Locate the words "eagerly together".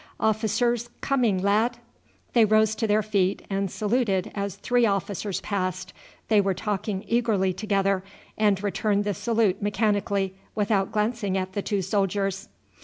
7.07-8.03